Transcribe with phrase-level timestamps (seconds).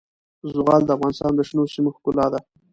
[0.53, 2.39] زغال د افغانستان د شنو سیمو ښکلا ده.